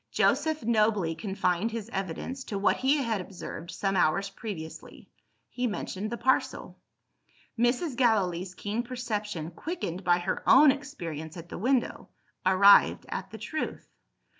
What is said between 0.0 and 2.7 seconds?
Joseph nobly confined his evidence to